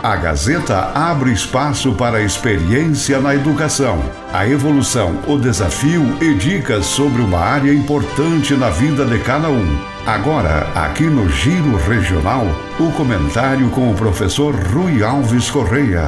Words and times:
A 0.00 0.14
Gazeta 0.14 0.92
abre 0.94 1.32
espaço 1.32 1.92
para 1.92 2.18
a 2.18 2.22
experiência 2.22 3.20
na 3.20 3.34
educação, 3.34 3.98
a 4.32 4.46
evolução, 4.46 5.20
o 5.26 5.36
desafio 5.36 6.02
e 6.22 6.34
dicas 6.34 6.86
sobre 6.86 7.20
uma 7.20 7.40
área 7.40 7.74
importante 7.74 8.54
na 8.54 8.70
vida 8.70 9.04
de 9.04 9.18
cada 9.24 9.50
um. 9.50 9.66
Agora, 10.06 10.68
aqui 10.72 11.02
no 11.02 11.28
Giro 11.28 11.76
Regional, 11.78 12.46
o 12.78 12.92
comentário 12.96 13.68
com 13.70 13.90
o 13.90 13.96
professor 13.96 14.54
Rui 14.54 15.02
Alves 15.02 15.50
Correia. 15.50 16.06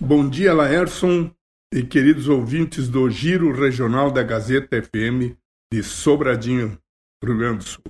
Bom 0.00 0.28
dia, 0.28 0.54
Laerson 0.54 1.32
e 1.74 1.82
queridos 1.82 2.28
ouvintes 2.28 2.88
do 2.88 3.10
Giro 3.10 3.52
Regional 3.52 4.12
da 4.12 4.22
Gazeta 4.22 4.80
FM 4.80 5.34
de 5.72 5.82
Sobradinho, 5.82 6.78
Rio 7.24 7.36
Grande 7.36 7.58
do 7.58 7.64
Sul. 7.64 7.82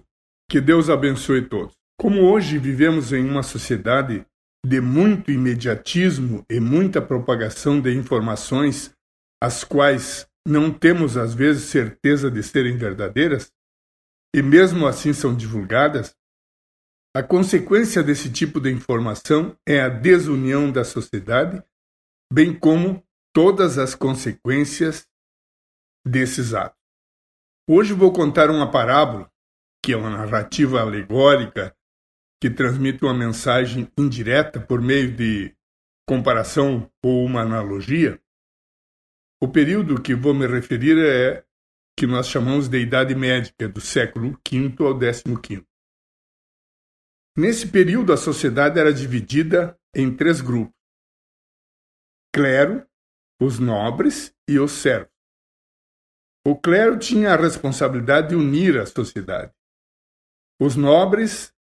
Que 0.51 0.63
Deus 0.63 0.89
abençoe 0.89 1.43
todos. 1.43 1.76
Como 1.99 2.31
hoje 2.31 2.59
vivemos 2.59 3.11
em 3.11 3.27
uma 3.27 3.43
sociedade 3.43 4.27
de 4.65 4.81
muito 4.83 5.31
imediatismo 5.31 6.45
e 6.51 6.61
muita 6.61 7.01
propagação 7.01 7.81
de 7.81 7.95
informações, 7.95 8.95
as 9.43 9.65
quais 9.65 10.29
não 10.47 10.71
temos 10.71 11.17
às 11.17 11.33
vezes 11.33 11.71
certeza 11.71 12.31
de 12.31 12.43
serem 12.43 12.77
verdadeiras, 12.77 13.51
e 14.35 14.43
mesmo 14.43 14.87
assim 14.87 15.15
são 15.15 15.35
divulgadas, 15.35 16.15
a 17.17 17.23
consequência 17.23 18.03
desse 18.03 18.31
tipo 18.31 18.61
de 18.61 18.71
informação 18.71 19.57
é 19.67 19.81
a 19.81 19.89
desunião 19.89 20.71
da 20.71 20.85
sociedade, 20.85 21.65
bem 22.31 22.55
como 22.55 23.03
todas 23.35 23.79
as 23.79 23.95
consequências 23.95 25.09
desses 26.07 26.53
atos. 26.53 26.79
Hoje 27.67 27.95
vou 27.95 28.13
contar 28.13 28.51
uma 28.51 28.71
parábola, 28.71 29.31
que 29.83 29.95
é 29.95 29.97
uma 29.97 30.11
narrativa 30.11 30.83
alegórica 30.83 31.75
que 32.41 32.51
transmite 32.51 33.05
uma 33.05 33.15
mensagem 33.15 33.91
indireta 33.99 34.61
por 34.61 34.81
meio 34.81 35.15
de 35.15 35.55
comparação 36.07 36.91
ou 37.03 37.25
uma 37.25 37.43
analogia, 37.43 38.21
o 39.41 39.49
período 39.49 40.01
que 40.01 40.15
vou 40.15 40.33
me 40.33 40.47
referir 40.47 40.97
é 40.99 41.45
que 41.99 42.07
nós 42.07 42.27
chamamos 42.29 42.69
de 42.69 42.79
Idade 42.79 43.15
Média, 43.15 43.53
do 43.69 43.81
século 43.81 44.39
V 44.51 44.77
ao 44.81 44.99
XV. 44.99 45.67
Nesse 47.37 47.69
período, 47.69 48.13
a 48.13 48.17
sociedade 48.17 48.79
era 48.79 48.93
dividida 48.93 49.79
em 49.95 50.15
três 50.15 50.41
grupos: 50.41 50.75
clero, 52.35 52.87
os 53.41 53.59
nobres 53.59 54.35
e 54.49 54.59
os 54.59 54.73
servos. 54.73 55.13
O 56.47 56.57
clero 56.57 56.99
tinha 56.99 57.33
a 57.33 57.37
responsabilidade 57.37 58.29
de 58.29 58.37
unir 58.37 58.79
a 58.79 58.87
sociedade. 58.87 59.53
Os 60.61 60.77
nobres 60.77 61.53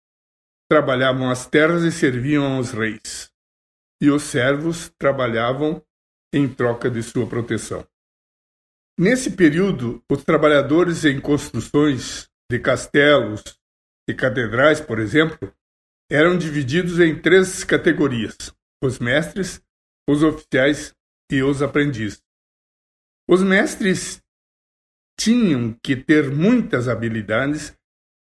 trabalhavam 0.69 1.29
as 1.29 1.47
terras 1.47 1.83
e 1.83 1.91
serviam 1.91 2.55
aos 2.55 2.71
reis, 2.71 3.31
e 4.01 4.09
os 4.09 4.23
servos 4.23 4.91
trabalhavam 4.97 5.83
em 6.33 6.47
troca 6.47 6.89
de 6.89 7.01
sua 7.03 7.27
proteção. 7.27 7.87
Nesse 8.97 9.31
período, 9.31 10.03
os 10.09 10.23
trabalhadores 10.23 11.05
em 11.05 11.19
construções 11.19 12.29
de 12.49 12.59
castelos 12.59 13.43
e 14.07 14.13
catedrais, 14.13 14.79
por 14.79 14.99
exemplo, 14.99 15.53
eram 16.09 16.37
divididos 16.37 16.99
em 16.99 17.19
três 17.19 17.63
categorias: 17.63 18.53
os 18.83 18.99
mestres, 18.99 19.61
os 20.09 20.23
oficiais 20.23 20.95
e 21.31 21.41
os 21.41 21.61
aprendizes. 21.61 22.23
Os 23.27 23.41
mestres 23.41 24.21
tinham 25.19 25.73
que 25.81 25.95
ter 25.95 26.29
muitas 26.29 26.87
habilidades 26.87 27.75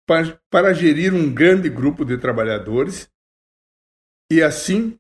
para, 0.06 0.40
para 0.50 0.74
gerir 0.74 1.14
um 1.14 1.34
grande 1.34 1.70
grupo 1.70 2.06
de 2.06 2.18
trabalhadores, 2.18 3.12
e 4.32 4.42
assim 4.42 5.00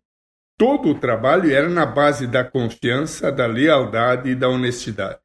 todo 0.57 0.89
o 0.89 0.99
trabalho 0.99 1.51
era 1.51 1.69
na 1.69 1.85
base 1.85 2.27
da 2.27 2.43
confiança, 2.43 3.31
da 3.31 3.45
lealdade 3.45 4.29
e 4.29 4.35
da 4.35 4.49
honestidade. 4.49 5.19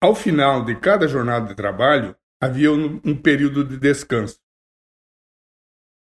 Ao 0.00 0.14
final 0.14 0.64
de 0.64 0.78
cada 0.78 1.08
jornada 1.08 1.48
de 1.48 1.54
trabalho, 1.54 2.16
havia 2.40 2.70
um, 2.72 3.00
um 3.04 3.20
período 3.20 3.64
de 3.64 3.78
descanso. 3.78 4.40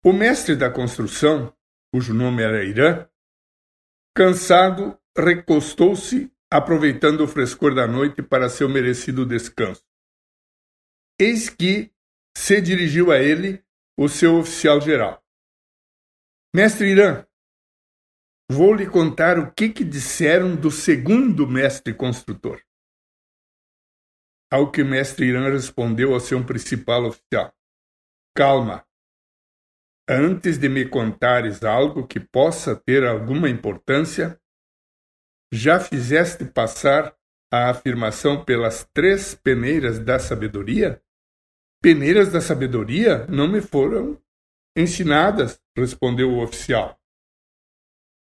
O 0.05 0.12
mestre 0.12 0.56
da 0.56 0.71
construção, 0.71 1.55
cujo 1.93 2.15
nome 2.15 2.43
era 2.43 2.65
Irã, 2.65 3.09
cansado, 4.15 4.99
recostou-se, 5.17 6.31
aproveitando 6.51 7.22
o 7.22 7.28
frescor 7.28 7.75
da 7.75 7.87
noite 7.87 8.22
para 8.22 8.49
seu 8.49 8.69
merecido 8.69 9.25
descanso. 9.25 9.84
Eis 11.19 11.49
que 11.49 11.91
se 12.37 12.60
dirigiu 12.60 13.10
a 13.10 13.19
ele 13.19 13.65
o 13.98 14.09
seu 14.09 14.38
oficial 14.38 14.81
geral. 14.81 15.22
Mestre 16.54 16.88
Irã, 16.88 17.26
vou 18.50 18.75
lhe 18.75 18.87
contar 18.87 19.38
o 19.38 19.53
que, 19.53 19.69
que 19.69 19.84
disseram 19.84 20.54
do 20.54 20.71
segundo 20.71 21.47
mestre 21.47 21.94
construtor. 21.94 22.62
Ao 24.50 24.71
que 24.71 24.84
mestre 24.84 25.26
Irã 25.26 25.50
respondeu 25.50 26.12
ao 26.12 26.21
seu 26.21 26.44
principal 26.44 27.06
oficial: 27.06 27.54
Calma. 28.37 28.87
Antes 30.09 30.59
de 30.59 30.69
me 30.69 30.87
contares 30.87 31.62
algo 31.62 32.06
que 32.06 32.21
possa 32.21 32.76
ter 32.76 33.06
alguma 33.06 33.48
importância, 33.48 34.38
já 35.50 35.78
fizeste 35.78 36.44
passar 36.44 37.16
a 37.50 37.71
afirmação 37.71 38.44
pelas 38.44 38.84
três 38.92 39.34
peneiras 39.34 39.98
da 39.98 40.19
sabedoria? 40.19 41.03
Peneiras 41.82 42.31
da 42.31 42.41
sabedoria 42.41 43.26
não 43.26 43.48
me 43.48 43.60
foram 43.60 44.16
ensinadas, 44.76 45.60
respondeu 45.76 46.31
o 46.31 46.41
oficial. 46.41 46.97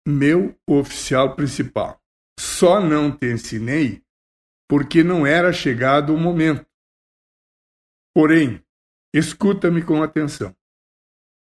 Meu 0.07 0.57
oficial 0.65 1.35
principal, 1.35 2.01
só 2.39 2.79
não 2.79 3.15
te 3.15 3.27
ensinei 3.27 4.01
porque 4.69 5.03
não 5.03 5.27
era 5.27 5.51
chegado 5.51 6.15
o 6.15 6.17
momento. 6.17 6.65
Porém, 8.15 8.65
escuta-me 9.13 9.83
com 9.83 10.01
atenção. 10.01 10.55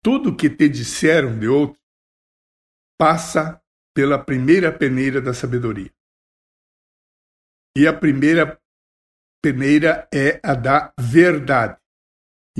Tudo 0.03 0.35
que 0.35 0.49
te 0.49 0.71
disseram 0.71 1.39
de 1.39 1.47
outro 1.47 1.79
passa 2.99 3.63
pela 3.95 4.19
primeira 4.19 4.73
peneira 4.73 5.21
da 5.21 5.35
sabedoria. 5.35 5.93
E 7.77 7.87
a 7.87 7.93
primeira 7.93 8.59
peneira 9.43 10.09
é 10.13 10.41
a 10.43 10.55
da 10.55 10.95
verdade. 10.99 11.79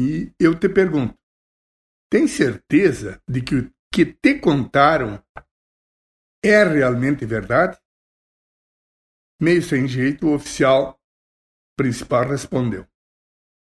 E 0.01 0.33
eu 0.41 0.59
te 0.59 0.67
pergunto: 0.67 1.15
tem 2.11 2.27
certeza 2.27 3.23
de 3.29 3.43
que 3.43 3.55
o 3.57 3.71
que 3.93 4.07
te 4.07 4.39
contaram 4.39 5.23
é 6.43 6.65
realmente 6.65 7.27
verdade? 7.27 7.79
Meio 9.39 9.63
sem 9.63 9.87
jeito, 9.87 10.27
o 10.27 10.35
oficial 10.35 10.99
principal 11.77 12.27
respondeu: 12.27 12.87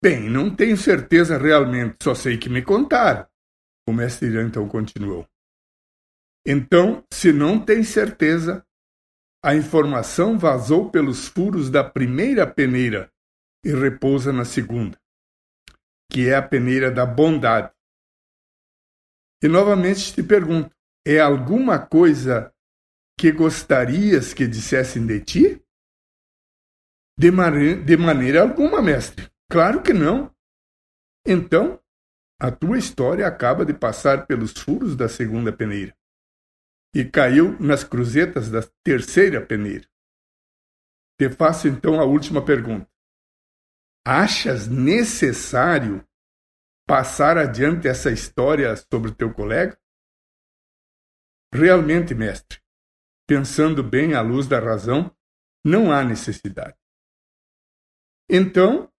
Bem, 0.04 0.30
não 0.30 0.54
tenho 0.54 0.76
certeza 0.76 1.38
realmente, 1.38 2.04
só 2.04 2.14
sei 2.14 2.38
que 2.38 2.50
me 2.50 2.62
contaram. 2.62 3.26
O 3.88 3.94
mestre 3.94 4.28
Irã 4.28 4.46
então 4.46 4.68
continuou. 4.68 5.26
Então, 6.46 7.02
se 7.14 7.32
não 7.32 7.64
tem 7.64 7.82
certeza, 7.82 8.62
a 9.42 9.56
informação 9.56 10.38
vazou 10.38 10.92
pelos 10.92 11.30
furos 11.30 11.70
da 11.70 11.82
primeira 11.82 12.46
peneira 12.46 13.10
e 13.64 13.72
repousa 13.72 14.34
na 14.34 14.44
segunda 14.44 15.00
que 16.12 16.30
é 16.30 16.36
a 16.36 16.42
peneira 16.42 16.92
da 16.92 17.06
bondade. 17.06 17.72
E 19.44 19.48
novamente 19.48 20.14
te 20.14 20.24
pergunto: 20.24 20.74
é 21.06 21.20
alguma 21.20 21.80
coisa 21.80 22.54
que 23.18 23.32
gostarias 23.32 24.34
que 24.34 24.48
dissessem 24.48 25.06
de 25.06 25.22
ti? 25.22 25.62
De, 27.18 27.32
de 27.84 27.98
maneira 27.98 28.42
alguma, 28.42 28.82
mestre. 28.82 29.30
Claro 29.50 29.82
que 29.82 29.94
não. 29.94 30.34
Então, 31.26 31.80
a 32.40 32.52
tua 32.52 32.78
história 32.78 33.26
acaba 33.26 33.66
de 33.66 33.74
passar 33.74 34.28
pelos 34.28 34.52
furos 34.52 34.96
da 34.96 35.08
segunda 35.08 35.54
peneira 35.54 35.96
e 36.94 37.04
caiu 37.04 37.58
nas 37.60 37.84
cruzetas 37.84 38.50
da 38.50 38.62
terceira 38.84 39.46
peneira. 39.46 39.88
Te 41.18 41.30
faço 41.30 41.68
então 41.68 42.00
a 42.00 42.06
última 42.06 42.44
pergunta. 42.44 42.90
Achas 44.08 44.68
necessário 44.68 46.08
passar 46.88 47.40
adiante 47.40 47.88
essa 47.88 48.12
história 48.12 48.76
sobre 48.76 49.10
o 49.10 49.16
teu 49.16 49.34
colega? 49.34 49.76
Realmente, 51.52 52.14
mestre, 52.14 52.62
pensando 53.28 53.82
bem 53.82 54.14
à 54.14 54.22
luz 54.22 54.48
da 54.48 54.60
razão, 54.60 55.12
não 55.66 55.92
há 55.92 56.04
necessidade. 56.04 56.78
Então, 58.30 58.94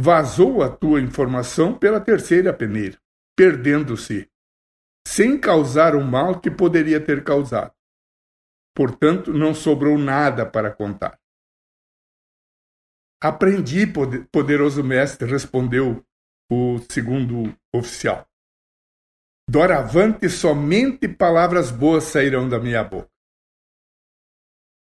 vazou 0.00 0.62
a 0.62 0.74
tua 0.74 1.02
informação 1.02 1.78
pela 1.78 2.00
terceira 2.00 2.56
peneira, 2.56 2.98
perdendo-se, 3.36 4.30
sem 5.06 5.38
causar 5.38 5.94
o 5.94 6.02
mal 6.02 6.40
que 6.40 6.50
poderia 6.50 7.04
ter 7.04 7.22
causado. 7.22 7.74
Portanto, 8.74 9.30
não 9.30 9.52
sobrou 9.54 9.98
nada 9.98 10.50
para 10.50 10.74
contar. 10.74 11.20
Aprendi, 13.24 13.86
poderoso 14.30 14.84
mestre, 14.84 15.26
respondeu 15.26 16.04
o 16.52 16.78
segundo 16.90 17.58
oficial. 17.74 18.28
Doravante 19.48 20.28
somente 20.28 21.08
palavras 21.08 21.70
boas 21.70 22.04
sairão 22.04 22.46
da 22.46 22.60
minha 22.60 22.84
boca. 22.84 23.10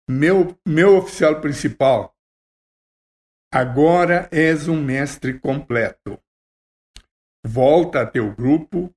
Meu, 0.08 0.58
meu 0.66 0.96
oficial 0.96 1.38
principal, 1.42 2.16
agora 3.52 4.26
és 4.32 4.68
um 4.68 4.82
mestre 4.82 5.38
completo. 5.38 6.18
Volta 7.46 8.00
a 8.00 8.10
teu 8.10 8.34
grupo 8.34 8.90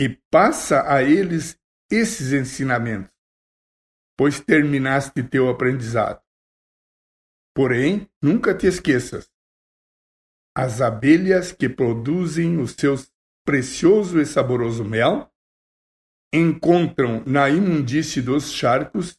e 0.00 0.08
passa 0.32 0.90
a 0.90 1.02
eles 1.02 1.60
esses 1.92 2.32
ensinamentos, 2.32 3.12
pois 4.16 4.40
terminaste 4.40 5.22
teu 5.22 5.50
aprendizado. 5.50 6.25
Porém, 7.56 8.06
nunca 8.22 8.54
te 8.54 8.66
esqueças: 8.66 9.32
as 10.54 10.82
abelhas 10.82 11.52
que 11.52 11.70
produzem 11.70 12.58
o 12.58 12.68
seu 12.68 12.96
precioso 13.46 14.20
e 14.20 14.26
saboroso 14.26 14.84
mel 14.84 15.32
encontram 16.34 17.24
na 17.24 17.48
imundície 17.48 18.20
dos 18.20 18.52
charcos 18.52 19.18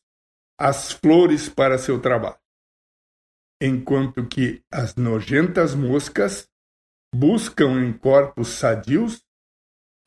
as 0.59 0.91
flores 0.91 1.49
para 1.49 1.79
seu 1.79 1.99
trabalho, 1.99 2.39
enquanto 3.59 4.27
que 4.27 4.63
as 4.71 4.95
nojentas 4.95 5.73
moscas 5.73 6.47
buscam 7.15 7.83
em 7.83 7.97
corpos 7.97 8.49
sadios 8.49 9.25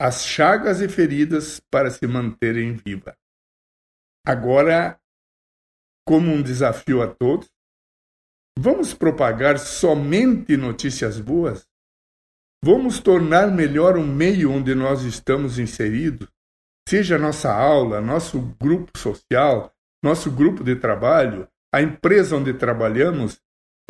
as 0.01 0.25
chagas 0.25 0.81
e 0.81 0.89
feridas 0.89 1.59
para 1.69 1.91
se 1.91 2.07
manterem 2.07 2.77
viva. 2.77 3.19
Agora, 4.25 5.01
como 6.07 6.31
um 6.31 6.43
desafio 6.43 7.03
a 7.03 7.13
todos, 7.13 7.51
vamos 8.59 8.95
propagar 8.95 9.59
somente 9.59 10.57
notícias 10.57 11.21
boas? 11.21 11.67
Vamos 12.63 13.01
tornar 13.01 13.51
melhor 13.51 13.97
o 13.97 14.03
meio 14.03 14.53
onde 14.53 14.75
nós 14.75 15.03
estamos 15.03 15.59
inseridos, 15.59 16.29
seja 16.87 17.19
nossa 17.19 17.53
aula, 17.53 18.01
nosso 18.01 18.41
grupo 18.61 18.99
social, 18.99 19.73
nosso 20.03 20.31
grupo 20.31 20.63
de 20.63 20.77
trabalho, 20.77 21.49
a 21.73 21.81
empresa 21.81 22.37
onde 22.37 22.53
trabalhamos, 22.53 23.41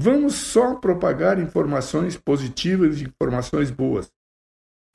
vamos 0.01 0.35
só 0.35 0.77
propagar 0.77 1.39
informações 1.39 2.17
positivas 2.17 3.01
e 3.01 3.05
informações 3.05 3.71
boas. 3.71 4.11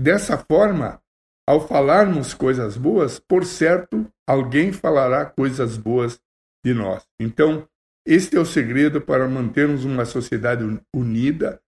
Dessa 0.02 0.38
forma, 0.38 1.02
ao 1.48 1.68
falarmos 1.68 2.34
coisas 2.34 2.78
boas, 2.78 3.20
por 3.20 3.46
certo, 3.46 4.08
alguém 4.28 4.72
falará 4.72 5.26
coisas 5.26 5.78
boas 5.78 6.20
de 6.64 6.74
nós. 6.74 7.06
Então, 7.20 7.68
este 8.06 8.38
é 8.38 8.40
o 8.40 8.46
segredo 8.46 9.02
para 9.02 9.28
mantermos 9.28 9.84
uma 9.84 10.06
sociedade 10.06 10.64
unida, 10.94 11.62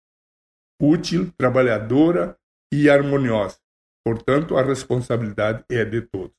útil, 0.80 1.31
trabalhadora 1.38 2.38
e 2.72 2.89
harmoniosa. 2.89 3.57
Portanto, 4.06 4.56
a 4.56 4.62
responsabilidade 4.62 5.66
é 5.69 5.84
de 5.84 6.01
todos. 6.01 6.36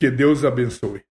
Que 0.00 0.10
Deus 0.10 0.44
abençoe. 0.44 1.04